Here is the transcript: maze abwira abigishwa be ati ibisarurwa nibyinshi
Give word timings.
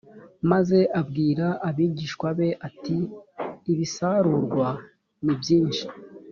maze 0.51 0.79
abwira 0.99 1.45
abigishwa 1.69 2.27
be 2.37 2.49
ati 2.67 2.97
ibisarurwa 3.71 4.67
nibyinshi 5.23 5.85